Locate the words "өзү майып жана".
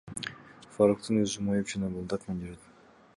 1.25-1.93